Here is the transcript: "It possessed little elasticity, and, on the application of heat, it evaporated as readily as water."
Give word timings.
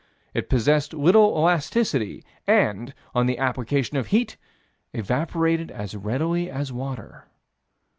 "It 0.33 0.49
possessed 0.49 0.95
little 0.95 1.37
elasticity, 1.37 2.25
and, 2.47 2.95
on 3.13 3.27
the 3.27 3.37
application 3.37 3.97
of 3.97 4.07
heat, 4.07 4.35
it 4.93 5.01
evaporated 5.01 5.69
as 5.69 5.95
readily 5.95 6.49
as 6.49 6.73
water." 6.73 7.25